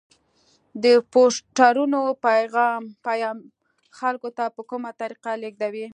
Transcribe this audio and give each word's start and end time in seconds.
د 0.83 0.85
پوسټرونو 1.11 1.99
پیام 3.05 3.37
خلکو 3.99 4.29
ته 4.37 4.45
په 4.55 4.61
کومه 4.69 4.91
طریقه 5.01 5.31
لیږدوي؟ 5.41 5.85